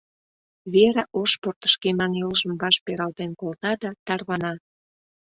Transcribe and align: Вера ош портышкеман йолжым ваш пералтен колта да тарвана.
Вера 0.73 1.03
ош 1.19 1.31
портышкеман 1.41 2.11
йолжым 2.21 2.53
ваш 2.61 2.75
пералтен 2.85 3.31
колта 3.39 3.71
да 3.81 3.89
тарвана. 4.05 4.53